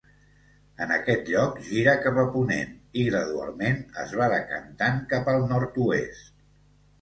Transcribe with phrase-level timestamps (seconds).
[0.83, 6.35] En aquest lloc gira cap a ponent i, gradualment, es va decantant cap al nord-oest.